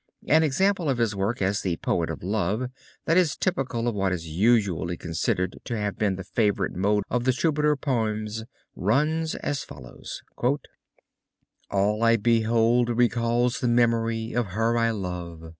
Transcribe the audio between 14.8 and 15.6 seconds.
love.